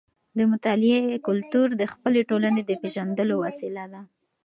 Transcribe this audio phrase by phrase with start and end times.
[0.37, 4.01] د مطالعې کلتور د خپلې ټولنې د پیژندلو وسیله ده.